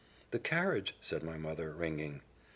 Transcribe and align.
"The 0.31 0.39
carriage," 0.39 0.95
said 0.99 1.21
my 1.21 1.37
mother, 1.37 1.69
ringing. 1.75 2.23